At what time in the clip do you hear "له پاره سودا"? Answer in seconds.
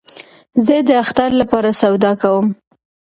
1.39-2.11